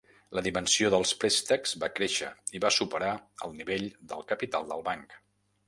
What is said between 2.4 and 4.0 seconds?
i va superar el nivell